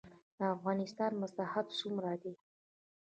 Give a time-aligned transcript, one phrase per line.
[0.37, 2.33] د افغانستان مساحت څومره دی؟